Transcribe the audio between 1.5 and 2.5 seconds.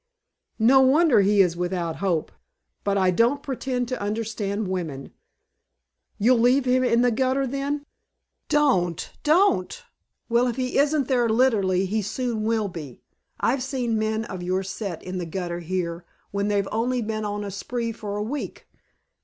without hope!